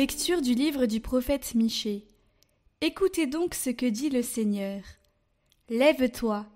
Lecture 0.00 0.40
du 0.40 0.54
livre 0.54 0.86
du 0.86 0.98
prophète 1.00 1.54
Michée. 1.54 2.08
Écoutez 2.80 3.26
donc 3.26 3.54
ce 3.54 3.68
que 3.68 3.84
dit 3.84 4.08
le 4.08 4.22
Seigneur. 4.22 4.80
Lève-toi, 5.68 6.46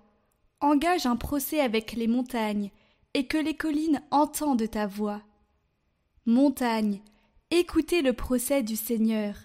engage 0.61 1.05
un 1.05 1.15
procès 1.15 1.59
avec 1.59 1.91
les 1.91 2.07
montagnes, 2.07 2.71
et 3.13 3.27
que 3.27 3.37
les 3.37 3.55
collines 3.55 4.01
entendent 4.09 4.67
ta 4.67 4.87
voix. 4.87 5.21
Montagnes, 6.25 7.01
écoutez 7.51 8.01
le 8.01 8.13
procès 8.13 8.63
du 8.63 8.75
Seigneur. 8.75 9.35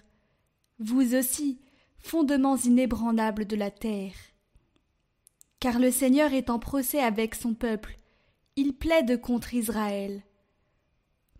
Vous 0.79 1.13
aussi, 1.13 1.61
fondements 1.99 2.57
inébranlables 2.57 3.45
de 3.45 3.55
la 3.55 3.69
terre. 3.69 4.15
Car 5.59 5.77
le 5.77 5.91
Seigneur 5.91 6.33
est 6.33 6.49
en 6.49 6.57
procès 6.57 7.01
avec 7.01 7.35
son 7.35 7.53
peuple, 7.53 7.99
il 8.55 8.73
plaide 8.73 9.21
contre 9.21 9.53
Israël. 9.53 10.23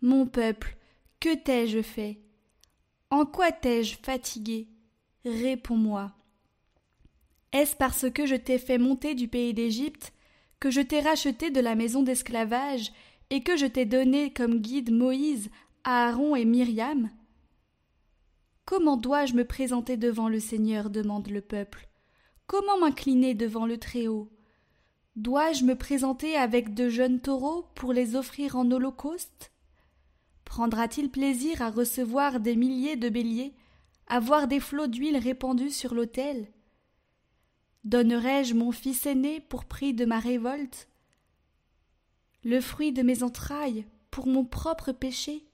Mon 0.00 0.28
peuple, 0.28 0.76
que 1.18 1.34
t'ai-je 1.34 1.82
fait? 1.82 2.20
En 3.12 3.26
quoi 3.26 3.52
t'ai-je 3.52 3.98
fatigué? 4.02 4.68
Réponds-moi. 5.26 6.12
Est-ce 7.52 7.76
parce 7.76 8.10
que 8.10 8.24
je 8.24 8.36
t'ai 8.36 8.58
fait 8.58 8.78
monter 8.78 9.14
du 9.14 9.28
pays 9.28 9.52
d'Égypte, 9.52 10.14
que 10.58 10.70
je 10.70 10.80
t'ai 10.80 11.00
racheté 11.00 11.50
de 11.50 11.60
la 11.60 11.74
maison 11.74 12.02
d'esclavage, 12.02 12.90
et 13.28 13.42
que 13.42 13.54
je 13.54 13.66
t'ai 13.66 13.84
donné 13.84 14.32
comme 14.32 14.60
guide 14.60 14.90
Moïse, 14.90 15.50
Aaron 15.84 16.36
et 16.36 16.46
Myriam? 16.46 17.10
Comment 18.64 18.96
dois-je 18.96 19.34
me 19.34 19.44
présenter 19.44 19.98
devant 19.98 20.30
le 20.30 20.40
Seigneur? 20.40 20.88
demande 20.88 21.28
le 21.28 21.42
peuple. 21.42 21.88
Comment 22.46 22.78
m'incliner 22.78 23.34
devant 23.34 23.66
le 23.66 23.76
Très-Haut? 23.76 24.30
Dois-je 25.16 25.64
me 25.64 25.76
présenter 25.76 26.34
avec 26.34 26.72
de 26.72 26.88
jeunes 26.88 27.20
taureaux 27.20 27.66
pour 27.74 27.92
les 27.92 28.16
offrir 28.16 28.56
en 28.56 28.70
holocauste? 28.70 29.52
Prendra-t-il 30.52 31.10
plaisir 31.10 31.62
à 31.62 31.70
recevoir 31.70 32.38
des 32.38 32.56
milliers 32.56 32.96
de 32.96 33.08
béliers, 33.08 33.54
à 34.06 34.20
voir 34.20 34.48
des 34.48 34.60
flots 34.60 34.86
d'huile 34.86 35.16
répandus 35.16 35.70
sur 35.70 35.94
l'autel? 35.94 36.46
Donnerai-je 37.84 38.52
mon 38.52 38.70
fils 38.70 39.06
aîné 39.06 39.40
pour 39.40 39.64
prix 39.64 39.94
de 39.94 40.04
ma 40.04 40.18
révolte? 40.18 40.90
Le 42.44 42.60
fruit 42.60 42.92
de 42.92 43.00
mes 43.00 43.22
entrailles 43.22 43.86
pour 44.10 44.26
mon 44.26 44.44
propre 44.44 44.92
péché? 44.92 45.46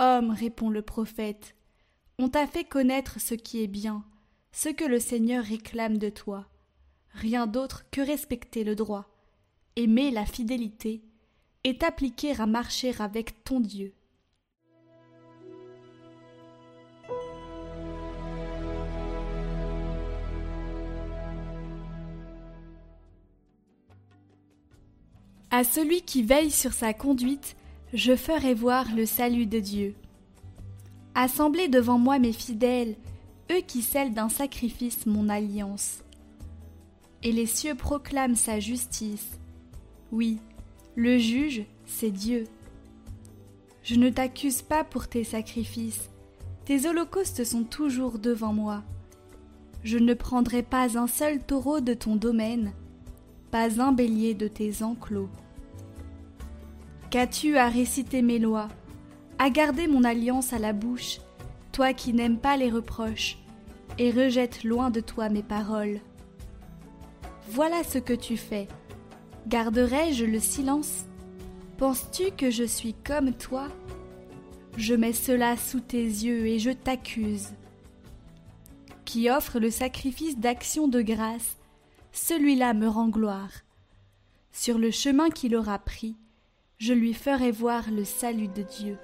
Homme, 0.00 0.32
répond 0.32 0.68
le 0.68 0.82
prophète, 0.82 1.54
on 2.18 2.28
t'a 2.28 2.48
fait 2.48 2.64
connaître 2.64 3.20
ce 3.20 3.34
qui 3.34 3.62
est 3.62 3.68
bien, 3.68 4.04
ce 4.50 4.70
que 4.70 4.84
le 4.84 4.98
Seigneur 4.98 5.44
réclame 5.44 5.98
de 5.98 6.08
toi, 6.08 6.48
rien 7.12 7.46
d'autre 7.46 7.88
que 7.92 8.00
respecter 8.00 8.64
le 8.64 8.74
droit, 8.74 9.08
aimer 9.76 10.10
la 10.10 10.26
fidélité, 10.26 11.04
et 11.64 11.76
t'appliquer 11.76 12.40
à 12.40 12.46
marcher 12.46 12.94
avec 12.98 13.44
ton 13.44 13.60
Dieu. 13.60 13.92
À 25.52 25.64
celui 25.64 26.02
qui 26.02 26.22
veille 26.22 26.52
sur 26.52 26.72
sa 26.72 26.94
conduite, 26.94 27.56
je 27.92 28.14
ferai 28.14 28.54
voir 28.54 28.94
le 28.94 29.04
salut 29.04 29.46
de 29.46 29.58
Dieu. 29.58 29.96
Assemblez 31.16 31.66
devant 31.66 31.98
moi 31.98 32.20
mes 32.20 32.32
fidèles, 32.32 32.94
eux 33.50 33.60
qui 33.66 33.82
scellent 33.82 34.14
d'un 34.14 34.28
sacrifice 34.28 35.06
mon 35.06 35.28
alliance. 35.28 36.04
Et 37.24 37.32
les 37.32 37.46
cieux 37.46 37.74
proclament 37.74 38.36
sa 38.36 38.60
justice. 38.60 39.40
Oui, 40.12 40.38
le 41.00 41.16
juge, 41.16 41.64
c'est 41.86 42.10
Dieu. 42.10 42.44
Je 43.82 43.94
ne 43.94 44.10
t'accuse 44.10 44.60
pas 44.60 44.84
pour 44.84 45.08
tes 45.08 45.24
sacrifices. 45.24 46.10
Tes 46.66 46.86
holocaustes 46.86 47.42
sont 47.42 47.64
toujours 47.64 48.18
devant 48.18 48.52
moi. 48.52 48.82
Je 49.82 49.96
ne 49.96 50.12
prendrai 50.12 50.62
pas 50.62 50.98
un 50.98 51.06
seul 51.06 51.42
taureau 51.42 51.80
de 51.80 51.94
ton 51.94 52.16
domaine, 52.16 52.74
pas 53.50 53.80
un 53.80 53.92
bélier 53.92 54.34
de 54.34 54.46
tes 54.46 54.82
enclos. 54.82 55.30
Qu'as-tu 57.08 57.56
à 57.56 57.70
réciter 57.70 58.20
mes 58.20 58.38
lois, 58.38 58.68
à 59.38 59.48
garder 59.48 59.86
mon 59.86 60.04
alliance 60.04 60.52
à 60.52 60.58
la 60.58 60.74
bouche, 60.74 61.20
toi 61.72 61.94
qui 61.94 62.12
n'aimes 62.12 62.38
pas 62.38 62.58
les 62.58 62.68
reproches, 62.68 63.38
et 63.96 64.10
rejettes 64.10 64.64
loin 64.64 64.90
de 64.90 65.00
toi 65.00 65.30
mes 65.30 65.42
paroles? 65.42 66.00
Voilà 67.48 67.84
ce 67.84 67.96
que 67.96 68.12
tu 68.12 68.36
fais. 68.36 68.68
Garderai-je 69.46 70.24
le 70.24 70.38
silence? 70.38 71.06
Penses-tu 71.78 72.30
que 72.30 72.50
je 72.50 72.64
suis 72.64 72.94
comme 72.94 73.32
toi? 73.32 73.68
Je 74.76 74.94
mets 74.94 75.12
cela 75.12 75.56
sous 75.56 75.80
tes 75.80 76.02
yeux 76.02 76.46
et 76.46 76.58
je 76.58 76.70
t'accuse. 76.70 77.48
Qui 79.04 79.30
offre 79.30 79.58
le 79.58 79.70
sacrifice 79.70 80.38
d'action 80.38 80.88
de 80.88 81.02
grâce, 81.02 81.56
celui-là 82.12 82.74
me 82.74 82.86
rend 82.86 83.08
gloire. 83.08 83.50
Sur 84.52 84.78
le 84.78 84.90
chemin 84.90 85.30
qu'il 85.30 85.56
aura 85.56 85.78
pris, 85.78 86.16
je 86.78 86.92
lui 86.92 87.14
ferai 87.14 87.50
voir 87.50 87.90
le 87.90 88.04
salut 88.04 88.48
de 88.48 88.62
Dieu. 88.62 88.98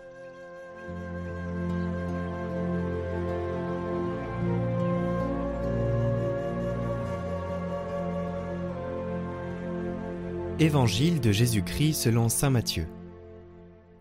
Évangile 10.58 11.20
de 11.20 11.32
Jésus-Christ 11.32 11.92
selon 11.92 12.30
Saint 12.30 12.48
Matthieu. 12.48 12.88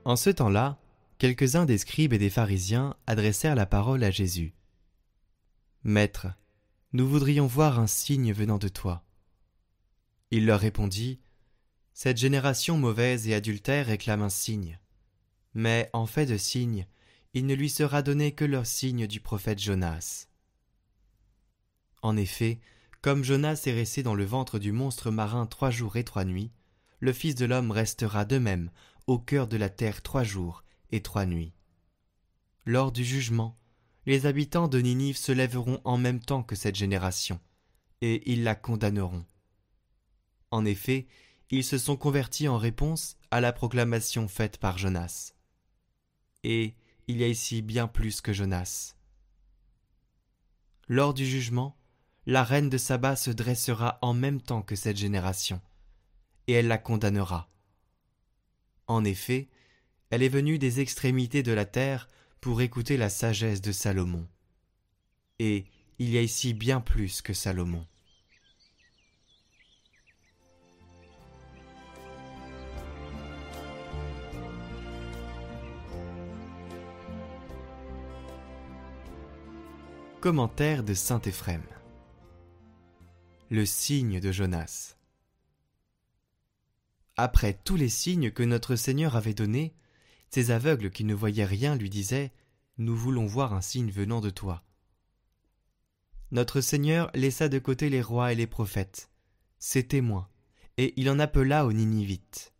En 0.06 0.16
ce 0.16 0.30
temps-là, 0.30 0.80
quelques-uns 1.18 1.66
des 1.66 1.78
scribes 1.78 2.14
et 2.14 2.18
des 2.18 2.30
pharisiens 2.30 2.96
adressèrent 3.08 3.56
la 3.56 3.66
parole 3.66 4.06
à 4.06 4.10
Jésus. 4.10 4.54
Maître, 5.84 6.28
nous 6.94 7.10
voudrions 7.10 7.46
voir 7.46 7.78
un 7.78 7.88
signe 7.88 8.32
venant 8.32 8.58
de 8.58 8.70
toi. 8.70 9.04
Il 10.32 10.46
leur 10.46 10.62
répondit 10.62 11.20
Cette 11.94 12.16
génération 12.16 12.78
mauvaise 12.78 13.28
et 13.28 13.34
adultère 13.34 13.88
réclame 13.88 14.22
un 14.22 14.30
signe. 14.30 14.80
Mais 15.56 15.90
en 15.92 16.06
fait 16.06 16.26
de 16.26 16.38
signe, 16.38 16.88
il 17.34 17.48
ne 17.48 17.54
lui 17.54 17.70
sera 17.70 18.02
donné 18.02 18.32
que 18.32 18.46
le 18.46 18.64
signe 18.64 19.08
du 19.08 19.20
prophète 19.20 19.60
Jonas. 19.60 20.30
En 22.02 22.16
effet, 22.16 22.62
comme 23.06 23.24
Jonas 23.24 23.62
est 23.68 23.72
resté 23.72 24.02
dans 24.02 24.16
le 24.16 24.26
ventre 24.26 24.58
du 24.58 24.72
monstre 24.72 25.12
marin 25.12 25.46
trois 25.46 25.70
jours 25.70 25.96
et 25.96 26.04
trois 26.04 26.26
nuits, 26.26 26.52
le 27.00 27.14
Fils 27.14 27.36
de 27.36 27.46
l'homme 27.46 27.70
restera 27.70 28.26
de 28.26 28.40
même 28.40 28.72
au 29.06 29.20
cœur 29.20 29.48
de 29.48 29.58
la 29.58 29.70
terre 29.70 30.02
trois 30.02 30.24
jours 30.24 30.64
et 30.90 31.04
trois 31.04 31.28
nuits. 31.28 31.54
Lors 32.66 32.92
du 32.92 33.06
jugement, 33.06 33.60
les 34.08 34.26
habitants 34.26 34.68
de 34.68 34.80
Ninive 34.80 35.18
se 35.18 35.32
lèveront 35.32 35.82
en 35.84 36.00
même 36.00 36.20
temps 36.20 36.42
que 36.42 36.56
cette 36.56 36.78
génération, 36.78 37.40
et 38.02 38.24
ils 38.26 38.44
la 38.44 38.56
condamneront. 38.56 39.28
En 40.50 40.66
effet, 40.66 41.06
ils 41.52 41.64
se 41.64 41.78
sont 41.78 41.98
convertis 41.98 42.48
en 42.48 42.58
réponse 42.58 43.18
à 43.30 43.40
la 43.40 43.54
proclamation 43.54 44.28
faite 44.28 44.58
par 44.58 44.80
Jonas. 44.80 45.36
Et 46.44 46.74
il 47.06 47.18
y 47.18 47.24
a 47.24 47.28
ici 47.28 47.62
bien 47.62 47.88
plus 47.88 48.22
que 48.22 48.34
Jonas. 48.34 48.96
Lors 50.88 51.14
du 51.14 51.28
jugement, 51.28 51.78
la 52.28 52.44
reine 52.44 52.70
de 52.70 52.78
Saba 52.78 53.16
se 53.16 53.30
dressera 53.30 54.00
en 54.02 54.14
même 54.14 54.42
temps 54.42 54.64
que 54.64 54.76
cette 54.76 54.98
génération, 54.98 55.62
et 56.48 56.54
elle 56.54 56.68
la 56.68 56.80
condamnera. 56.80 57.50
En 58.88 59.04
effet, 59.04 59.48
elle 60.10 60.24
est 60.24 60.30
venue 60.30 60.58
des 60.58 60.80
extrémités 60.80 61.44
de 61.44 61.52
la 61.52 61.66
terre 61.66 62.08
pour 62.42 62.62
écouter 62.62 62.98
la 62.98 63.10
sagesse 63.10 63.62
de 63.62 63.72
Salomon. 63.72 64.28
Et 65.40 65.66
il 66.00 66.10
y 66.10 66.18
a 66.18 66.22
ici 66.22 66.54
bien 66.54 66.82
plus 66.82 67.22
que 67.22 67.34
Salomon. 67.34 67.86
Commentaire 80.22 80.84
de 80.84 80.96
Saint 80.96 81.22
Éphrem 81.22 81.62
le 83.56 83.66
signe 83.66 84.20
de 84.20 84.34
Jonas. 84.34 84.98
Après 87.16 87.54
tous 87.54 87.78
les 87.78 87.88
signes 87.88 88.30
que 88.30 88.44
notre 88.44 88.76
Seigneur 88.76 89.16
avait 89.16 89.34
donnés, 89.34 89.74
ces 90.30 90.52
aveugles 90.52 90.92
qui 90.92 91.06
ne 91.06 91.14
voyaient 91.14 91.46
rien 91.46 91.78
lui 91.78 91.90
disaient 91.90 92.34
Nous 92.78 92.98
voulons 92.98 93.26
voir 93.26 93.54
un 93.54 93.62
signe 93.62 93.92
venant 93.92 94.20
de 94.20 94.30
toi. 94.30 94.66
Notre 96.32 96.60
Seigneur 96.60 97.10
laissa 97.14 97.48
de 97.48 97.58
côté 97.58 97.90
les 97.90 98.02
rois 98.02 98.34
et 98.34 98.36
les 98.36 98.46
prophètes, 98.46 99.10
ses 99.58 99.88
témoins, 99.88 100.28
et 100.76 100.94
il 100.98 101.10
en 101.10 101.18
appela 101.18 101.66
aux 101.66 101.72
Ninivites. 101.72 102.54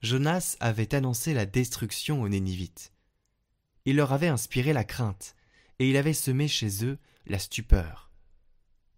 Jonas 0.00 0.56
avait 0.60 0.94
annoncé 0.94 1.34
la 1.34 1.44
destruction 1.44 2.22
aux 2.22 2.28
Ninivites. 2.28 2.92
Il 3.84 3.96
leur 3.96 4.12
avait 4.12 4.28
inspiré 4.28 4.72
la 4.72 4.84
crainte, 4.84 5.34
et 5.80 5.90
il 5.90 5.96
avait 5.96 6.12
semé 6.12 6.46
chez 6.46 6.84
eux 6.84 6.98
la 7.26 7.40
stupeur 7.40 8.09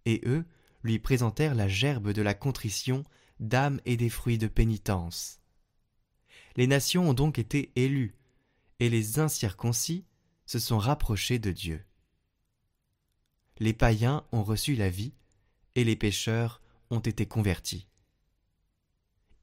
et 0.06 0.20
eux 0.26 0.44
lui 0.82 0.98
présentèrent 0.98 1.54
la 1.54 1.68
gerbe 1.68 2.12
de 2.12 2.22
la 2.22 2.34
contrition 2.34 3.04
d'âme 3.40 3.80
et 3.84 3.96
des 3.96 4.08
fruits 4.08 4.38
de 4.38 4.48
pénitence. 4.48 5.40
Les 6.56 6.66
nations 6.66 7.08
ont 7.10 7.14
donc 7.14 7.38
été 7.38 7.72
élues, 7.76 8.14
et 8.78 8.88
les 8.88 9.18
incirconcis 9.18 10.04
se 10.46 10.58
sont 10.58 10.78
rapprochés 10.78 11.38
de 11.38 11.50
Dieu. 11.50 11.84
Les 13.58 13.72
païens 13.72 14.26
ont 14.32 14.42
reçu 14.42 14.74
la 14.74 14.90
vie 14.90 15.14
et 15.74 15.84
les 15.84 15.96
pécheurs 15.96 16.60
ont 16.90 16.98
été 16.98 17.26
convertis. 17.26 17.86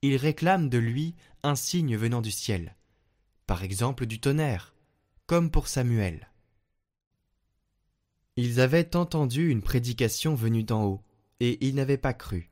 Ils 0.02 0.18
réclament 0.18 0.70
de 0.70 0.78
lui 0.78 1.16
un 1.44 1.56
signe 1.56 1.96
venant 1.96 2.22
du 2.22 2.32
ciel, 2.32 2.76
par 3.48 3.64
exemple 3.64 4.06
du 4.06 4.20
tonnerre, 4.20 4.74
comme 5.26 5.52
pour 5.52 5.68
Samuel. 5.68 6.29
Ils 8.42 8.62
avaient 8.62 8.96
entendu 8.96 9.50
une 9.50 9.62
prédication 9.62 10.34
venue 10.34 10.64
d'en 10.64 10.86
haut, 10.86 11.04
et 11.42 11.58
ils 11.68 11.76
n'avaient 11.76 11.98
pas 11.98 12.14
cru. 12.14 12.50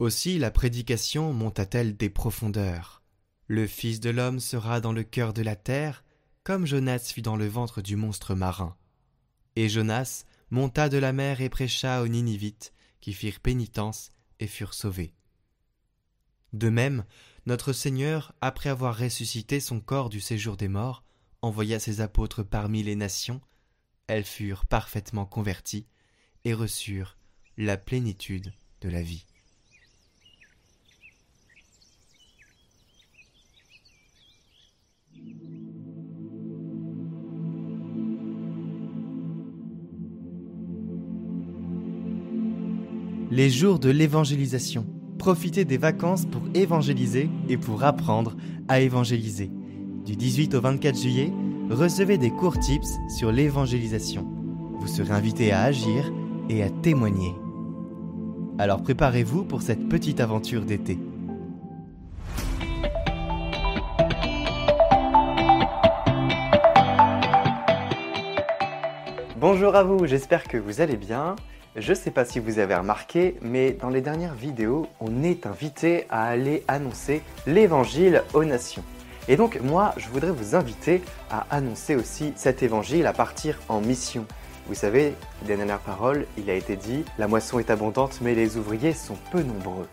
Aussi 0.00 0.36
la 0.36 0.50
prédication 0.50 1.32
monta-t-elle 1.32 1.96
des 1.96 2.10
profondeurs. 2.10 3.04
Le 3.46 3.68
Fils 3.68 4.00
de 4.00 4.10
l'homme 4.10 4.40
sera 4.40 4.80
dans 4.80 4.90
le 4.90 5.04
cœur 5.04 5.32
de 5.32 5.42
la 5.42 5.54
terre, 5.54 6.02
comme 6.42 6.66
Jonas 6.66 7.12
fut 7.14 7.22
dans 7.22 7.36
le 7.36 7.46
ventre 7.46 7.82
du 7.82 7.94
monstre 7.94 8.34
marin. 8.34 8.76
Et 9.54 9.68
Jonas 9.68 10.24
monta 10.50 10.88
de 10.88 10.98
la 10.98 11.12
mer 11.12 11.40
et 11.40 11.50
prêcha 11.50 12.02
aux 12.02 12.08
Ninivites, 12.08 12.72
qui 13.00 13.12
firent 13.12 13.38
pénitence 13.38 14.10
et 14.40 14.48
furent 14.48 14.74
sauvés. 14.74 15.14
De 16.52 16.68
même, 16.68 17.04
notre 17.46 17.72
Seigneur, 17.72 18.34
après 18.40 18.70
avoir 18.70 18.98
ressuscité 18.98 19.60
son 19.60 19.78
corps 19.78 20.08
du 20.08 20.20
séjour 20.20 20.56
des 20.56 20.66
morts, 20.66 21.04
envoya 21.42 21.78
ses 21.78 22.00
apôtres 22.00 22.42
parmi 22.42 22.82
les 22.82 22.96
nations, 22.96 23.40
elles 24.08 24.24
furent 24.24 24.66
parfaitement 24.66 25.26
converties 25.26 25.86
et 26.44 26.54
reçurent 26.54 27.16
la 27.56 27.76
plénitude 27.76 28.52
de 28.80 28.88
la 28.88 29.02
vie. 29.02 29.26
Les 43.30 43.50
jours 43.50 43.78
de 43.78 43.90
l'évangélisation. 43.90 44.86
Profitez 45.18 45.64
des 45.64 45.78
vacances 45.78 46.26
pour 46.26 46.42
évangéliser 46.54 47.28
et 47.48 47.58
pour 47.58 47.82
apprendre 47.82 48.36
à 48.68 48.80
évangéliser. 48.80 49.50
Du 50.04 50.14
18 50.14 50.54
au 50.54 50.60
24 50.60 50.96
juillet, 50.96 51.32
recevez 51.70 52.18
des 52.18 52.30
courts 52.30 52.58
tips 52.58 52.98
sur 53.08 53.32
l'évangélisation. 53.32 54.26
Vous 54.78 54.86
serez 54.86 55.12
invité 55.12 55.52
à 55.52 55.62
agir 55.62 56.12
et 56.48 56.62
à 56.62 56.70
témoigner. 56.70 57.34
Alors 58.58 58.82
préparez-vous 58.82 59.44
pour 59.44 59.62
cette 59.62 59.88
petite 59.88 60.20
aventure 60.20 60.62
d'été. 60.62 60.98
Bonjour 69.38 69.76
à 69.76 69.82
vous, 69.82 70.06
j'espère 70.06 70.44
que 70.44 70.56
vous 70.56 70.80
allez 70.80 70.96
bien. 70.96 71.36
Je 71.76 71.90
ne 71.90 71.94
sais 71.94 72.10
pas 72.10 72.24
si 72.24 72.38
vous 72.38 72.58
avez 72.58 72.74
remarqué, 72.74 73.36
mais 73.42 73.72
dans 73.72 73.90
les 73.90 74.00
dernières 74.00 74.34
vidéos, 74.34 74.86
on 74.98 75.22
est 75.22 75.46
invité 75.46 76.06
à 76.08 76.24
aller 76.24 76.64
annoncer 76.68 77.20
l'évangile 77.46 78.22
aux 78.32 78.44
nations. 78.44 78.82
Et 79.28 79.36
donc 79.36 79.60
moi, 79.60 79.92
je 79.96 80.08
voudrais 80.08 80.30
vous 80.30 80.54
inviter 80.54 81.02
à 81.30 81.46
annoncer 81.50 81.96
aussi 81.96 82.32
cet 82.36 82.62
évangile 82.62 83.06
à 83.06 83.12
partir 83.12 83.58
en 83.68 83.80
mission. 83.80 84.24
Vous 84.68 84.74
savez, 84.74 85.14
des 85.42 85.56
dernières 85.56 85.80
paroles, 85.80 86.26
il 86.38 86.48
a 86.50 86.54
été 86.54 86.76
dit 86.76 87.04
La 87.18 87.28
moisson 87.28 87.58
est 87.58 87.70
abondante, 87.70 88.18
mais 88.20 88.34
les 88.34 88.56
ouvriers 88.56 88.92
sont 88.92 89.16
peu 89.30 89.42
nombreux. 89.42 89.88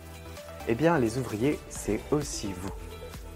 Eh 0.68 0.76
bien, 0.76 0.98
les 0.98 1.18
ouvriers, 1.18 1.60
c'est 1.70 2.00
aussi 2.12 2.54
vous. 2.56 2.72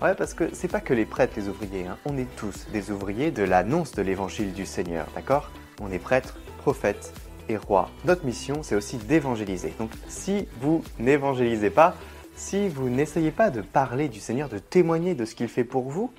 Ouais, 0.01 0.13
parce 0.15 0.33
que 0.33 0.49
c'est 0.53 0.67
pas 0.67 0.79
que 0.79 0.93
les 0.93 1.05
prêtres, 1.05 1.33
les 1.37 1.47
ouvriers, 1.47 1.87
hein. 1.87 1.97
on 2.05 2.17
est 2.17 2.27
tous 2.35 2.67
des 2.71 2.91
ouvriers 2.91 3.31
de 3.31 3.43
l'annonce 3.43 3.91
de 3.93 4.03
l'évangile 4.03 4.53
du 4.53 4.65
Seigneur, 4.65 5.07
d'accord? 5.15 5.49
On 5.81 5.91
est 5.91 5.99
prêtres, 5.99 6.37
prophètes, 6.59 7.13
et 7.49 7.57
roi. 7.57 7.89
Notre 8.05 8.25
mission, 8.25 8.61
c'est 8.61 8.75
aussi 8.75 8.97
d'évangéliser. 8.97 9.73
Donc 9.79 9.91
si 10.07 10.47
vous 10.61 10.83
n'évangélisez 10.99 11.69
pas, 11.69 11.95
si 12.37 12.69
vous 12.69 12.87
n'essayez 12.87 13.31
pas 13.31 13.49
de 13.49 13.61
parler 13.61 14.07
du 14.07 14.19
Seigneur, 14.19 14.47
de 14.47 14.59
témoigner 14.59 15.15
de 15.15 15.25
ce 15.25 15.35
qu'il 15.35 15.49
fait 15.49 15.63
pour 15.63 15.89
vous, 15.89 16.13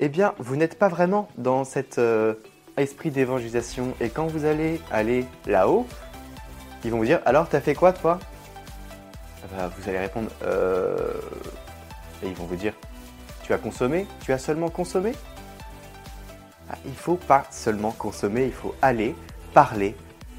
eh 0.00 0.08
bien, 0.08 0.34
vous 0.38 0.56
n'êtes 0.56 0.78
pas 0.78 0.88
vraiment 0.88 1.28
dans 1.36 1.64
cet 1.64 1.98
euh, 1.98 2.34
esprit 2.76 3.10
d'évangélisation. 3.10 3.92
Et 4.00 4.08
quand 4.08 4.26
vous 4.26 4.44
allez 4.44 4.80
aller 4.90 5.26
là-haut, 5.46 5.86
ils 6.84 6.90
vont 6.90 6.98
vous 6.98 7.04
dire 7.04 7.20
Alors, 7.26 7.48
t'as 7.48 7.60
fait 7.60 7.74
quoi, 7.74 7.92
toi? 7.92 8.18
Ah 9.44 9.46
bah, 9.54 9.70
Vous 9.76 9.88
allez 9.88 9.98
répondre 9.98 10.30
euh... 10.44 11.20
Et 12.22 12.28
ils 12.28 12.34
vont 12.34 12.46
vous 12.46 12.56
dire 12.56 12.74
Tu 13.42 13.52
as 13.52 13.58
consommé? 13.58 14.06
Tu 14.24 14.32
as 14.32 14.38
seulement 14.38 14.70
consommé? 14.70 15.12
Ah, 16.70 16.78
Il 16.86 16.94
faut 16.94 17.16
pas 17.16 17.44
seulement 17.50 17.90
consommer, 17.90 18.46
il 18.46 18.52
faut 18.52 18.74
aller, 18.80 19.14
parler, 19.52 19.96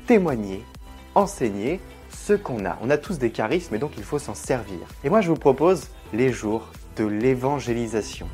témoigner, 0.07 0.63
enseigner 1.13 1.81
ce 2.25 2.31
qu'on 2.31 2.63
a. 2.63 2.77
On 2.81 2.89
a 2.89 2.97
tous 2.97 3.19
des 3.19 3.31
charismes 3.31 3.75
et 3.75 3.79
donc 3.79 3.91
il 3.97 4.03
faut 4.03 4.19
s'en 4.19 4.33
servir. 4.33 4.79
Et 5.03 5.09
moi 5.09 5.19
je 5.19 5.27
vous 5.27 5.35
propose 5.35 5.89
les 6.13 6.31
jours 6.31 6.69
de 6.95 7.03
l'évangélisation. 7.03 8.29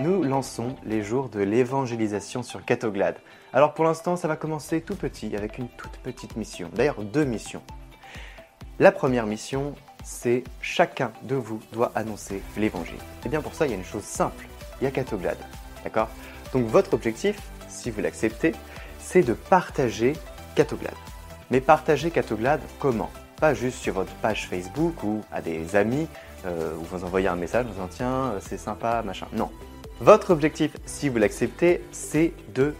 Nous 0.00 0.24
lançons 0.24 0.74
les 0.84 1.02
jours 1.02 1.28
de 1.28 1.40
l'évangélisation 1.40 2.42
sur 2.42 2.64
Catoglade. 2.64 3.18
Alors 3.52 3.74
pour 3.74 3.84
l'instant, 3.84 4.16
ça 4.16 4.26
va 4.26 4.34
commencer 4.34 4.80
tout 4.80 4.96
petit 4.96 5.36
avec 5.36 5.58
une 5.58 5.68
toute 5.68 5.98
petite 5.98 6.36
mission. 6.36 6.70
D'ailleurs, 6.74 7.02
deux 7.02 7.24
missions. 7.24 7.62
La 8.80 8.90
première 8.90 9.26
mission, 9.26 9.74
c'est 10.04 10.42
chacun 10.60 11.12
de 11.22 11.36
vous 11.36 11.60
doit 11.72 11.92
annoncer 11.94 12.42
l'évangile. 12.56 12.98
Et 13.24 13.28
bien 13.28 13.42
pour 13.42 13.54
ça, 13.54 13.66
il 13.66 13.70
y 13.70 13.74
a 13.74 13.76
une 13.76 13.84
chose 13.84 14.02
simple 14.02 14.46
il 14.80 14.84
y 14.84 14.86
a 14.88 14.90
Catoglade. 14.90 15.38
D'accord? 15.84 16.08
Donc 16.56 16.68
votre 16.68 16.94
objectif, 16.94 17.36
si 17.68 17.90
vous 17.90 18.00
l'acceptez, 18.00 18.52
c'est 18.98 19.20
de 19.20 19.34
partager 19.34 20.14
Catoglade. 20.54 20.94
Mais 21.50 21.60
partager 21.60 22.10
Catoglade 22.10 22.62
comment? 22.78 23.10
Pas 23.38 23.52
juste 23.52 23.76
sur 23.76 23.92
votre 23.92 24.14
page 24.22 24.48
Facebook 24.48 25.02
ou 25.04 25.20
à 25.30 25.42
des 25.42 25.76
amis, 25.76 26.08
euh, 26.46 26.74
où 26.80 26.82
vous 26.84 27.04
envoyez 27.04 27.28
un 27.28 27.36
message 27.36 27.66
en 27.66 27.68
disant 27.68 27.88
tiens, 27.90 28.32
c'est 28.40 28.56
sympa, 28.56 29.02
machin. 29.04 29.26
Non. 29.34 29.50
Votre 30.00 30.30
objectif, 30.30 30.74
si 30.86 31.10
vous 31.10 31.18
l'acceptez, 31.18 31.84
c'est 31.92 32.32
de 32.54 32.72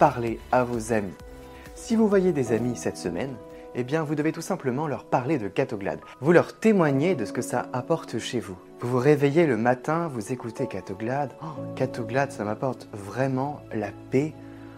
parler 0.00 0.40
à 0.50 0.64
vos 0.64 0.92
amis. 0.92 1.14
Si 1.76 1.94
vous 1.94 2.08
voyez 2.08 2.32
des 2.32 2.50
amis 2.50 2.74
cette 2.74 2.96
semaine, 2.96 3.36
eh 3.76 3.84
bien 3.84 4.02
vous 4.02 4.16
devez 4.16 4.32
tout 4.32 4.40
simplement 4.40 4.88
leur 4.88 5.04
parler 5.04 5.38
de 5.38 5.46
Catoglade. 5.46 6.00
Vous 6.20 6.32
leur 6.32 6.58
témoignez 6.58 7.14
de 7.14 7.24
ce 7.24 7.32
que 7.32 7.42
ça 7.42 7.68
apporte 7.72 8.18
chez 8.18 8.40
vous. 8.40 8.56
Vous 8.80 8.88
vous 8.88 8.98
réveillez 8.98 9.46
le 9.46 9.58
matin, 9.58 10.08
vous 10.08 10.32
écoutez 10.32 10.66
Catoglade. 10.66 11.34
Oh, 11.42 11.48
Catoglade, 11.76 12.32
ça 12.32 12.44
m'apporte 12.44 12.88
vraiment 12.94 13.60
la 13.74 13.88
paix. 14.10 14.32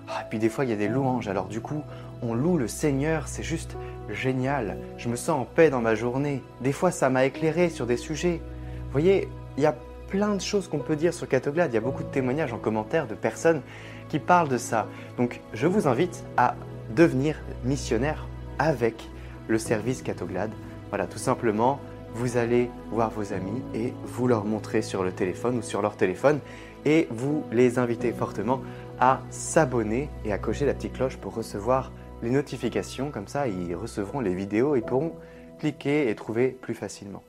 Ah, 0.08 0.24
puis 0.28 0.40
des 0.40 0.48
fois, 0.48 0.64
il 0.64 0.70
y 0.70 0.72
a 0.72 0.76
des 0.76 0.88
louanges. 0.88 1.28
Alors 1.28 1.46
du 1.46 1.60
coup, 1.60 1.84
on 2.20 2.34
loue 2.34 2.58
le 2.58 2.66
Seigneur, 2.66 3.28
c'est 3.28 3.44
juste 3.44 3.76
génial. 4.10 4.76
Je 4.98 5.08
me 5.08 5.14
sens 5.14 5.42
en 5.42 5.44
paix 5.44 5.70
dans 5.70 5.80
ma 5.80 5.94
journée. 5.94 6.42
Des 6.62 6.72
fois, 6.72 6.90
ça 6.90 7.10
m'a 7.10 7.24
éclairé 7.26 7.68
sur 7.68 7.86
des 7.86 7.96
sujets. 7.96 8.42
Vous 8.86 8.90
voyez, 8.90 9.28
il 9.56 9.62
y 9.62 9.66
a 9.66 9.76
plein 10.08 10.34
de 10.34 10.40
choses 10.40 10.66
qu'on 10.66 10.80
peut 10.80 10.96
dire 10.96 11.14
sur 11.14 11.28
Catoglade. 11.28 11.70
Il 11.70 11.74
y 11.74 11.78
a 11.78 11.80
beaucoup 11.80 12.02
de 12.02 12.10
témoignages 12.10 12.52
en 12.52 12.58
commentaire 12.58 13.06
de 13.06 13.14
personnes 13.14 13.62
qui 14.08 14.18
parlent 14.18 14.48
de 14.48 14.58
ça. 14.58 14.88
Donc, 15.16 15.40
je 15.54 15.68
vous 15.68 15.86
invite 15.86 16.24
à 16.36 16.56
devenir 16.96 17.36
missionnaire 17.62 18.26
avec 18.58 19.08
le 19.46 19.58
service 19.58 20.02
Catoglade. 20.02 20.50
Voilà, 20.88 21.06
tout 21.06 21.18
simplement, 21.18 21.78
vous 22.14 22.36
allez 22.36 22.70
voir 22.90 23.10
vos 23.10 23.32
amis 23.32 23.62
et 23.74 23.92
vous 24.04 24.28
leur 24.28 24.44
montrer 24.44 24.82
sur 24.82 25.02
le 25.02 25.12
téléphone 25.12 25.58
ou 25.58 25.62
sur 25.62 25.82
leur 25.82 25.96
téléphone 25.96 26.40
et 26.84 27.08
vous 27.10 27.44
les 27.52 27.78
invitez 27.78 28.12
fortement 28.12 28.60
à 29.00 29.20
s'abonner 29.30 30.08
et 30.24 30.32
à 30.32 30.38
cocher 30.38 30.66
la 30.66 30.74
petite 30.74 30.94
cloche 30.94 31.16
pour 31.16 31.34
recevoir 31.34 31.92
les 32.22 32.30
notifications. 32.30 33.10
Comme 33.10 33.28
ça, 33.28 33.48
ils 33.48 33.74
recevront 33.74 34.20
les 34.20 34.34
vidéos 34.34 34.76
et 34.76 34.80
pourront 34.80 35.14
cliquer 35.58 36.08
et 36.08 36.14
trouver 36.14 36.48
plus 36.48 36.74
facilement. 36.74 37.22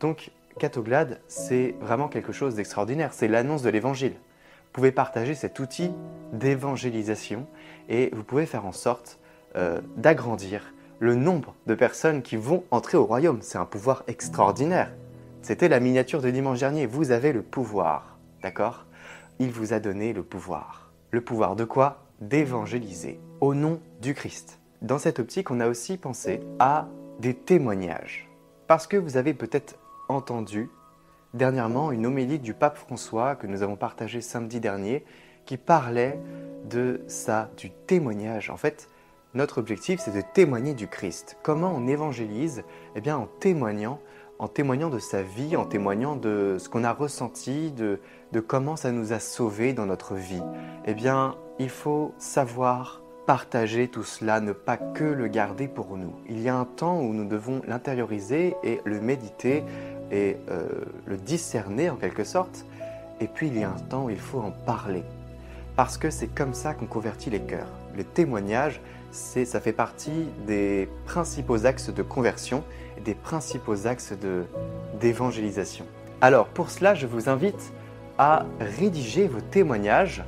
Donc, 0.00 0.30
Catoglade, 0.58 1.20
c'est 1.28 1.74
vraiment 1.80 2.08
quelque 2.08 2.32
chose 2.32 2.54
d'extraordinaire. 2.54 3.12
C'est 3.12 3.28
l'annonce 3.28 3.62
de 3.62 3.70
l'évangile. 3.70 4.12
Vous 4.12 4.72
pouvez 4.72 4.92
partager 4.92 5.34
cet 5.34 5.58
outil 5.58 5.90
d'évangélisation 6.32 7.46
et 7.88 8.10
vous 8.12 8.24
pouvez 8.24 8.46
faire 8.46 8.66
en 8.66 8.72
sorte 8.72 9.18
euh, 9.56 9.80
d'agrandir 9.96 10.72
le 11.00 11.14
nombre 11.14 11.54
de 11.66 11.74
personnes 11.74 12.22
qui 12.22 12.36
vont 12.36 12.64
entrer 12.70 12.98
au 12.98 13.04
royaume. 13.04 13.42
C'est 13.42 13.58
un 13.58 13.64
pouvoir 13.64 14.02
extraordinaire. 14.08 14.92
C'était 15.42 15.68
la 15.68 15.80
miniature 15.80 16.20
de 16.20 16.30
dimanche 16.30 16.58
dernier. 16.58 16.86
Vous 16.86 17.10
avez 17.10 17.32
le 17.32 17.42
pouvoir, 17.42 18.18
d'accord? 18.42 18.86
Il 19.38 19.50
vous 19.50 19.72
a 19.72 19.78
donné 19.78 20.12
le 20.12 20.22
pouvoir. 20.22 20.90
Le 21.10 21.20
pouvoir 21.20 21.54
de 21.54 21.64
quoi? 21.64 22.04
D'évangéliser 22.20 23.20
au 23.40 23.54
nom 23.54 23.80
du 24.02 24.14
Christ. 24.14 24.58
Dans 24.82 24.98
cette 24.98 25.20
optique, 25.20 25.50
on 25.50 25.60
a 25.60 25.68
aussi 25.68 25.96
pensé 25.96 26.40
à 26.58 26.88
des 27.20 27.34
témoignages. 27.34 28.28
Parce 28.66 28.86
que 28.86 28.96
vous 28.96 29.16
avez 29.16 29.34
peut-être 29.34 29.76
entendu 30.08 30.68
dernièrement 31.34 31.92
une 31.92 32.06
homélie 32.06 32.38
du 32.38 32.54
pape 32.54 32.76
François 32.76 33.36
que 33.36 33.46
nous 33.46 33.62
avons 33.62 33.76
partagée 33.76 34.20
samedi 34.20 34.60
dernier 34.60 35.04
qui 35.46 35.56
parlait 35.56 36.18
de 36.68 37.00
ça, 37.06 37.50
du 37.56 37.70
témoignage. 37.70 38.50
En 38.50 38.56
fait, 38.56 38.88
notre 39.34 39.58
objectif, 39.58 40.00
c'est 40.00 40.14
de 40.14 40.22
témoigner 40.34 40.74
du 40.74 40.88
Christ. 40.88 41.36
Comment 41.42 41.72
on 41.76 41.86
évangélise? 41.86 42.64
Eh 42.96 43.00
bien, 43.00 43.16
en 43.16 43.28
témoignant, 43.40 44.00
en 44.38 44.48
témoignant 44.48 44.88
de 44.88 44.98
sa 44.98 45.22
vie, 45.22 45.56
en 45.56 45.64
témoignant 45.64 46.16
de 46.16 46.56
ce 46.58 46.68
qu'on 46.68 46.84
a 46.84 46.92
ressenti, 46.92 47.70
de, 47.72 48.00
de 48.32 48.40
comment 48.40 48.76
ça 48.76 48.92
nous 48.92 49.12
a 49.12 49.18
sauvés 49.18 49.72
dans 49.72 49.86
notre 49.86 50.14
vie. 50.14 50.42
Eh 50.86 50.94
bien, 50.94 51.36
il 51.58 51.70
faut 51.70 52.14
savoir 52.18 53.02
partager 53.26 53.88
tout 53.88 54.04
cela, 54.04 54.40
ne 54.40 54.52
pas 54.52 54.78
que 54.78 55.04
le 55.04 55.28
garder 55.28 55.68
pour 55.68 55.98
nous. 55.98 56.14
Il 56.28 56.40
y 56.40 56.48
a 56.48 56.56
un 56.56 56.64
temps 56.64 56.98
où 57.00 57.12
nous 57.12 57.26
devons 57.26 57.60
l'intérioriser 57.68 58.56
et 58.64 58.80
le 58.84 59.00
méditer 59.02 59.64
et 60.10 60.38
euh, 60.50 60.66
le 61.04 61.18
discerner 61.18 61.90
en 61.90 61.96
quelque 61.96 62.24
sorte. 62.24 62.64
Et 63.20 63.26
puis 63.26 63.48
il 63.48 63.58
y 63.58 63.64
a 63.64 63.68
un 63.68 63.80
temps 63.90 64.06
où 64.06 64.10
il 64.10 64.18
faut 64.18 64.40
en 64.40 64.52
parler. 64.52 65.02
Parce 65.76 65.98
que 65.98 66.08
c'est 66.08 66.28
comme 66.28 66.54
ça 66.54 66.72
qu'on 66.72 66.86
convertit 66.86 67.28
les 67.28 67.42
cœurs. 67.42 67.68
Le 67.94 68.02
témoignage, 68.02 68.80
ça 69.10 69.60
fait 69.60 69.72
partie 69.72 70.28
des 70.46 70.88
principaux 71.06 71.66
axes 71.66 71.90
de 71.90 72.02
conversion 72.02 72.64
et 72.96 73.00
des 73.00 73.14
principaux 73.14 73.86
axes 73.86 74.12
d'évangélisation. 75.00 75.86
Alors 76.20 76.46
pour 76.48 76.70
cela, 76.70 76.94
je 76.94 77.06
vous 77.06 77.28
invite 77.28 77.72
à 78.18 78.44
rédiger 78.60 79.28
vos 79.28 79.40
témoignages. 79.40 80.24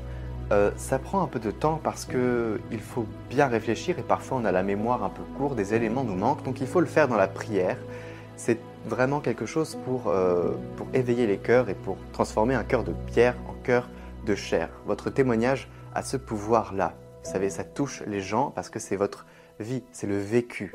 Euh, 0.52 0.70
ça 0.76 0.98
prend 0.98 1.22
un 1.22 1.26
peu 1.26 1.38
de 1.38 1.50
temps 1.50 1.80
parce 1.82 2.04
qu'il 2.04 2.80
faut 2.80 3.06
bien 3.28 3.46
réfléchir 3.46 3.98
et 3.98 4.02
parfois 4.02 4.38
on 4.38 4.44
a 4.44 4.52
la 4.52 4.62
mémoire 4.62 5.04
un 5.04 5.10
peu 5.10 5.22
courte, 5.36 5.56
des 5.56 5.74
éléments 5.74 6.02
nous 6.02 6.16
manquent, 6.16 6.42
donc 6.42 6.60
il 6.60 6.66
faut 6.66 6.80
le 6.80 6.86
faire 6.86 7.06
dans 7.06 7.16
la 7.16 7.28
prière. 7.28 7.76
C'est 8.36 8.58
vraiment 8.86 9.20
quelque 9.20 9.46
chose 9.46 9.76
pour, 9.84 10.08
euh, 10.08 10.52
pour 10.76 10.86
éveiller 10.94 11.26
les 11.26 11.38
cœurs 11.38 11.68
et 11.68 11.74
pour 11.74 11.98
transformer 12.12 12.54
un 12.54 12.64
cœur 12.64 12.82
de 12.84 12.92
pierre 13.06 13.36
en 13.48 13.54
cœur 13.62 13.88
de 14.26 14.34
chair. 14.34 14.70
Votre 14.86 15.10
témoignage 15.10 15.68
a 15.94 16.02
ce 16.02 16.16
pouvoir-là. 16.16 16.94
Vous 17.24 17.30
savez, 17.30 17.50
ça 17.50 17.64
touche 17.64 18.02
les 18.06 18.20
gens 18.20 18.50
parce 18.50 18.70
que 18.70 18.78
c'est 18.78 18.96
votre 18.96 19.26
vie, 19.58 19.82
c'est 19.92 20.06
le 20.06 20.18
vécu. 20.18 20.72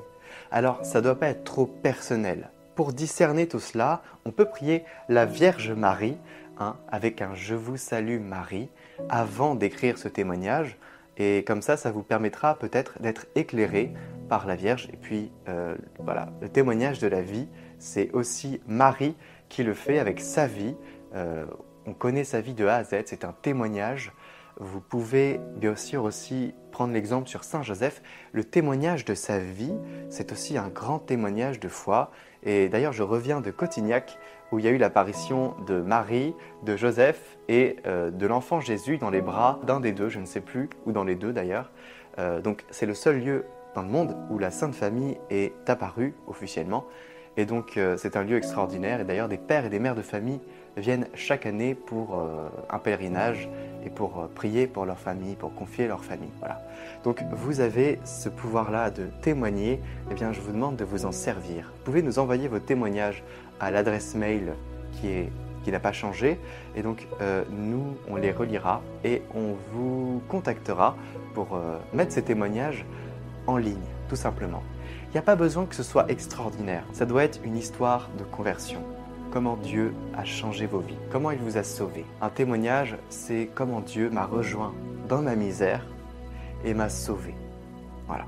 Alors, 0.51 0.83
ça 0.85 0.99
ne 0.99 1.03
doit 1.03 1.19
pas 1.19 1.27
être 1.27 1.43
trop 1.43 1.65
personnel. 1.65 2.49
Pour 2.75 2.93
discerner 2.93 3.47
tout 3.47 3.59
cela, 3.59 4.01
on 4.25 4.31
peut 4.31 4.45
prier 4.45 4.83
la 5.09 5.25
Vierge 5.25 5.71
Marie 5.71 6.17
hein, 6.59 6.75
avec 6.89 7.21
un 7.21 7.33
Je 7.33 7.55
vous 7.55 7.77
salue 7.77 8.19
Marie 8.19 8.69
avant 9.09 9.55
d'écrire 9.55 9.97
ce 9.97 10.07
témoignage. 10.07 10.77
Et 11.17 11.43
comme 11.45 11.61
ça, 11.61 11.77
ça 11.77 11.91
vous 11.91 12.03
permettra 12.03 12.59
peut-être 12.59 13.01
d'être 13.01 13.25
éclairé 13.35 13.93
par 14.27 14.45
la 14.45 14.55
Vierge. 14.55 14.89
Et 14.91 14.97
puis, 14.97 15.31
euh, 15.47 15.75
voilà, 15.99 16.29
le 16.41 16.49
témoignage 16.49 16.99
de 16.99 17.07
la 17.07 17.21
vie, 17.21 17.47
c'est 17.79 18.11
aussi 18.11 18.59
Marie 18.67 19.15
qui 19.47 19.63
le 19.63 19.73
fait 19.73 19.99
avec 19.99 20.19
sa 20.19 20.47
vie. 20.47 20.75
Euh, 21.15 21.45
on 21.85 21.93
connaît 21.93 22.23
sa 22.23 22.41
vie 22.41 22.53
de 22.53 22.65
A 22.65 22.75
à 22.75 22.83
Z, 22.83 23.03
c'est 23.05 23.23
un 23.23 23.33
témoignage 23.41 24.11
vous 24.59 24.79
pouvez 24.79 25.39
bien 25.57 25.75
sûr 25.75 26.03
aussi 26.03 26.53
prendre 26.71 26.93
l'exemple 26.93 27.27
sur 27.27 27.43
Saint 27.43 27.63
Joseph. 27.63 28.01
Le 28.31 28.43
témoignage 28.43 29.05
de 29.05 29.13
sa 29.13 29.39
vie, 29.39 29.73
c'est 30.09 30.31
aussi 30.31 30.57
un 30.57 30.69
grand 30.69 30.99
témoignage 30.99 31.59
de 31.59 31.67
foi. 31.67 32.11
Et 32.43 32.69
d'ailleurs, 32.69 32.93
je 32.93 33.03
reviens 33.03 33.41
de 33.41 33.51
Cotignac, 33.51 34.17
où 34.51 34.59
il 34.59 34.65
y 34.65 34.67
a 34.67 34.71
eu 34.71 34.77
l'apparition 34.77 35.55
de 35.67 35.81
Marie, 35.81 36.33
de 36.63 36.77
Joseph 36.77 37.37
et 37.49 37.77
euh, 37.85 38.11
de 38.11 38.27
l'enfant 38.27 38.59
Jésus 38.59 38.97
dans 38.97 39.09
les 39.09 39.21
bras 39.21 39.59
d'un 39.63 39.79
des 39.79 39.91
deux, 39.91 40.09
je 40.09 40.19
ne 40.19 40.25
sais 40.25 40.41
plus, 40.41 40.69
ou 40.85 40.91
dans 40.91 41.03
les 41.03 41.15
deux 41.15 41.33
d'ailleurs. 41.33 41.71
Euh, 42.19 42.41
donc 42.41 42.63
c'est 42.69 42.85
le 42.85 42.93
seul 42.93 43.19
lieu 43.19 43.45
dans 43.73 43.81
le 43.81 43.89
monde 43.89 44.15
où 44.29 44.37
la 44.37 44.51
Sainte 44.51 44.75
Famille 44.75 45.17
est 45.29 45.53
apparue 45.67 46.13
officiellement. 46.27 46.85
Et 47.35 47.45
donc 47.45 47.75
euh, 47.75 47.97
c'est 47.97 48.15
un 48.15 48.23
lieu 48.23 48.37
extraordinaire. 48.37 49.01
Et 49.01 49.03
d'ailleurs 49.03 49.27
des 49.27 49.37
pères 49.37 49.65
et 49.65 49.69
des 49.69 49.79
mères 49.79 49.95
de 49.95 50.01
famille 50.01 50.39
viennent 50.77 51.07
chaque 51.13 51.45
année 51.45 51.73
pour 51.73 52.21
un 52.69 52.79
pèlerinage 52.79 53.49
et 53.85 53.89
pour 53.89 54.19
euh, 54.19 54.27
prier 54.33 54.67
pour 54.67 54.85
leur 54.85 54.99
famille, 54.99 55.35
pour 55.35 55.53
confier 55.53 55.87
leur 55.87 56.03
famille. 56.03 56.31
Voilà. 56.39 56.61
Donc 57.03 57.23
vous 57.31 57.59
avez 57.59 57.99
ce 58.03 58.29
pouvoir-là 58.29 58.89
de 58.89 59.07
témoigner, 59.21 59.79
eh 60.11 60.13
bien 60.13 60.33
je 60.33 60.41
vous 60.41 60.51
demande 60.51 60.75
de 60.75 60.85
vous 60.85 61.05
en 61.05 61.11
servir. 61.11 61.71
Vous 61.77 61.83
pouvez 61.83 62.01
nous 62.01 62.19
envoyer 62.19 62.47
vos 62.47 62.59
témoignages 62.59 63.23
à 63.59 63.71
l'adresse 63.71 64.15
mail 64.15 64.53
qui 64.93 65.07
est 65.07 65.29
qui 65.65 65.71
n'a 65.71 65.79
pas 65.79 65.91
changé. 65.91 66.39
Et 66.75 66.83
donc, 66.83 67.07
euh, 67.21 67.43
nous, 67.49 67.97
on 68.07 68.17
les 68.17 68.31
relira 68.31 68.83
et 69.03 69.23
on 69.33 69.55
vous 69.73 70.21
contactera 70.29 70.95
pour 71.33 71.55
euh, 71.55 71.79
mettre 71.91 72.13
ces 72.13 72.21
témoignages 72.21 72.85
en 73.47 73.57
ligne, 73.57 73.75
tout 74.07 74.15
simplement. 74.15 74.61
Il 75.07 75.11
n'y 75.13 75.17
a 75.17 75.23
pas 75.23 75.35
besoin 75.35 75.65
que 75.65 75.73
ce 75.73 75.81
soit 75.81 76.09
extraordinaire. 76.09 76.83
Ça 76.93 77.07
doit 77.07 77.23
être 77.23 77.39
une 77.43 77.57
histoire 77.57 78.09
de 78.19 78.23
conversion 78.23 78.81
comment 79.35 79.57
Dieu 79.57 79.93
a 80.15 80.23
changé 80.23 80.65
vos 80.65 80.79
vies, 80.79 80.95
comment 81.11 81.29
il 81.29 81.39
vous 81.39 81.57
a 81.57 81.63
sauvé. 81.63 82.05
Un 82.21 82.29
témoignage, 82.29 82.95
c'est 83.09 83.49
comment 83.53 83.81
Dieu 83.81 84.09
m'a 84.09 84.25
rejoint 84.25 84.73
dans 85.09 85.21
ma 85.21 85.35
misère 85.35 85.85
et 86.63 86.73
m'a 86.73 86.87
sauvé. 86.87 87.35
Voilà. 88.07 88.27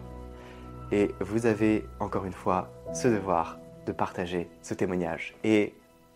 Et 0.91 1.11
vous 1.21 1.45
avez 1.45 1.85
encore 2.01 2.25
une 2.25 2.33
fois 2.33 2.69
ce 2.93 3.07
devoir 3.07 3.57
de 3.85 3.93
partager 3.93 4.49
ce 4.61 4.73
témoignage. 4.73 5.33
Et 5.45 5.75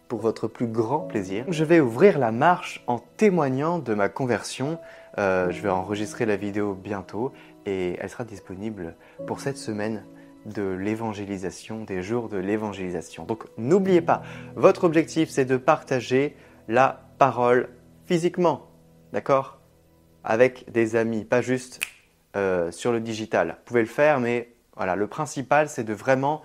pour 0.10 0.20
votre 0.20 0.50
plus 0.50 0.68
grand 0.68 1.00
plaisir, 1.00 1.46
je 1.48 1.64
vais 1.64 1.80
ouvrir 1.80 2.20
la 2.20 2.34
marche 2.34 2.84
en 2.86 3.00
témoignant 3.00 3.80
de 3.80 3.94
ma 3.94 4.10
conversion. 4.10 4.78
Euh, 5.18 5.52
je 5.52 5.62
vais 5.62 5.70
enregistrer 5.70 6.26
la 6.26 6.36
vidéo 6.36 6.74
bientôt 6.74 7.32
et 7.66 7.96
elle 7.98 8.10
sera 8.10 8.26
disponible 8.26 8.96
pour 9.26 9.40
cette 9.40 9.58
semaine 9.58 10.04
de 10.46 10.64
l'évangélisation, 10.64 11.84
des 11.84 12.02
jours 12.02 12.30
de 12.30 12.38
l'évangélisation. 12.38 13.26
Donc 13.26 13.46
n'oubliez 13.58 14.02
pas, 14.02 14.22
votre 14.56 14.84
objectif 14.84 15.30
c'est 15.30 15.46
de 15.46 15.58
partager 15.58 16.36
la 16.68 17.04
parole 17.18 17.70
physiquement, 18.06 18.68
d'accord? 19.14 19.60
Avec 20.24 20.72
des 20.72 20.96
amis, 20.96 21.26
pas 21.26 21.42
juste 21.42 21.80
euh, 22.36 22.72
sur 22.72 22.92
le 22.92 23.00
digital. 23.00 23.50
Vous 23.50 23.64
pouvez 23.66 23.82
le 23.82 23.88
faire, 23.88 24.20
mais 24.20 24.54
voilà, 24.76 24.96
le 24.96 25.08
principal 25.08 25.70
c'est 25.70 25.84
de 25.84 25.94
vraiment 25.94 26.42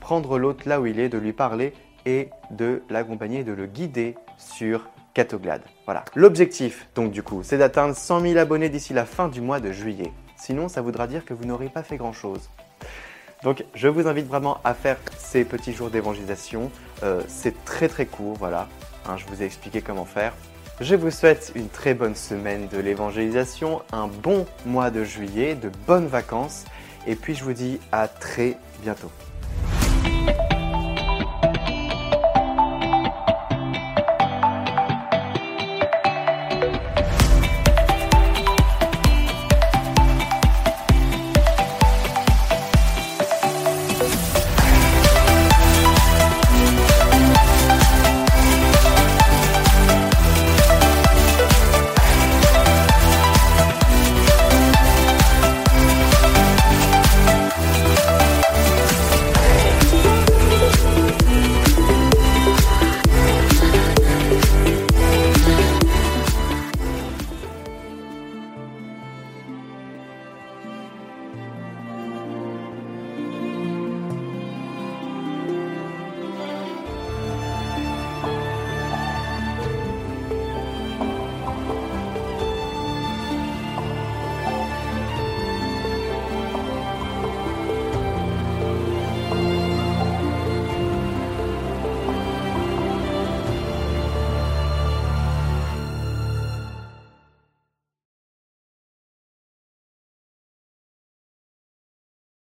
prendre 0.00 0.38
l'autre 0.38 0.68
là 0.68 0.80
où 0.80 0.86
il 0.86 1.00
est, 1.00 1.08
de 1.08 1.18
lui 1.18 1.32
parler 1.32 1.72
et 2.06 2.30
de 2.50 2.82
l'accompagner, 2.88 3.44
de 3.44 3.52
le 3.52 3.66
guider 3.66 4.14
sur 4.36 4.88
Catoglade. 5.14 5.62
Voilà. 5.84 6.04
L'objectif, 6.14 6.88
donc 6.94 7.10
du 7.10 7.22
coup, 7.22 7.42
c'est 7.42 7.58
d'atteindre 7.58 7.94
100 7.94 8.20
000 8.20 8.38
abonnés 8.38 8.68
d'ici 8.68 8.92
la 8.92 9.04
fin 9.04 9.28
du 9.28 9.40
mois 9.40 9.60
de 9.60 9.72
juillet. 9.72 10.12
Sinon, 10.36 10.68
ça 10.68 10.80
voudra 10.80 11.06
dire 11.06 11.24
que 11.24 11.34
vous 11.34 11.44
n'aurez 11.44 11.68
pas 11.68 11.82
fait 11.82 11.96
grand-chose. 11.96 12.48
Donc 13.42 13.64
je 13.74 13.88
vous 13.88 14.06
invite 14.08 14.26
vraiment 14.26 14.60
à 14.64 14.74
faire 14.74 14.96
ces 15.16 15.44
petits 15.44 15.72
jours 15.72 15.90
d'évangélisation. 15.90 16.70
Euh, 17.02 17.22
c'est 17.28 17.64
très 17.64 17.88
très 17.88 18.06
court, 18.06 18.36
voilà. 18.38 18.68
Hein, 19.06 19.16
je 19.16 19.26
vous 19.26 19.42
ai 19.42 19.46
expliqué 19.46 19.80
comment 19.80 20.04
faire. 20.04 20.32
Je 20.80 20.94
vous 20.94 21.10
souhaite 21.10 21.52
une 21.56 21.68
très 21.68 21.94
bonne 21.94 22.14
semaine 22.14 22.68
de 22.68 22.78
l'évangélisation, 22.78 23.82
un 23.92 24.06
bon 24.06 24.46
mois 24.64 24.90
de 24.90 25.02
juillet, 25.02 25.56
de 25.56 25.70
bonnes 25.86 26.06
vacances, 26.06 26.64
et 27.06 27.16
puis 27.16 27.34
je 27.34 27.42
vous 27.42 27.52
dis 27.52 27.80
à 27.90 28.06
très 28.06 28.56
bientôt. 28.82 29.10